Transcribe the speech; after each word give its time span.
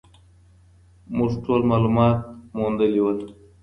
موږ 1.17 1.31
ټول 1.45 1.61
معلومات 1.71 2.17
موندلي 2.59 2.99
وو. 3.03 3.13